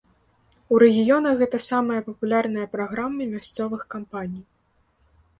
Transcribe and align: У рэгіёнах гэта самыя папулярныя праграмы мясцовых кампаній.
У 0.75 0.77
рэгіёнах 0.83 1.33
гэта 1.41 1.57
самыя 1.71 2.03
папулярныя 2.07 2.69
праграмы 2.77 3.27
мясцовых 3.35 3.81
кампаній. 3.97 4.41